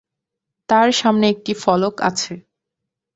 [0.69, 2.33] তাঁর সামনে একটি ফলক আছে।